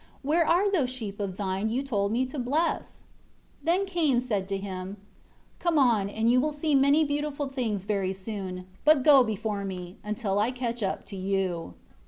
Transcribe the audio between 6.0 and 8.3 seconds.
and you shall see many beautiful things very